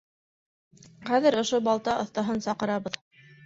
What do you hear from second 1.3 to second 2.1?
ошо балта